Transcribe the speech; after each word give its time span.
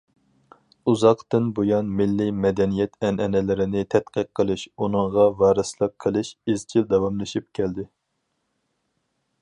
ئۇزاقتىن 0.91 1.49
بۇيان 1.57 1.91
مىللىي 1.99 2.31
مەدەنىيەت 2.45 2.97
ئەنئەنىلىرىنى 3.09 3.83
تەتقىق 3.95 4.31
قىلىش، 4.41 4.65
ئۇنىڭغا 4.75 5.27
ۋارىسلىق 5.43 5.95
قىلىش 6.07 6.33
ئىزچىل 6.55 6.89
داۋاملىشىپ 6.95 7.51
كەلدى. 7.61 7.89